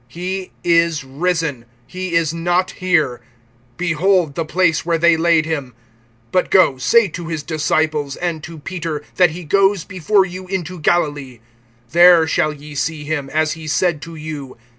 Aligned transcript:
He 0.07 0.51
is 0.63 1.03
risen; 1.03 1.65
he 1.85 2.15
is 2.15 2.33
not 2.33 2.71
here. 2.71 3.21
Behold 3.77 4.33
the 4.33 4.43
place 4.43 4.83
where 4.83 4.97
they 4.97 5.15
laid 5.15 5.45
him. 5.45 5.75
(7)But 6.33 6.49
go, 6.49 6.77
say 6.79 7.07
to 7.09 7.27
his 7.27 7.43
disciples, 7.43 8.15
and 8.15 8.41
to 8.43 8.57
Peter, 8.57 9.03
that 9.17 9.29
he 9.29 9.43
goes 9.43 9.83
before 9.83 10.25
you 10.25 10.47
into 10.47 10.79
Galilee. 10.79 11.37
There 11.91 12.25
shall 12.25 12.51
ye 12.51 12.73
see 12.73 13.03
him, 13.03 13.29
as 13.29 13.51
he 13.51 13.67
said 13.67 14.01
to 14.01 14.15
you. 14.15 14.57